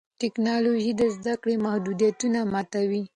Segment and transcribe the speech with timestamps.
[0.21, 3.03] ټیکنالوژي د زده کړې محدودیتونه ماتوي.